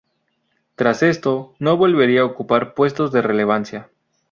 [0.73, 3.91] Tras esto, no volvería a ocupar puestos de relevancia.